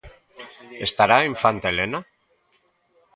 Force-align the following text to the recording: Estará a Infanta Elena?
Estará 0.87 1.15
a 1.19 1.27
Infanta 1.33 1.67
Elena? 1.73 1.99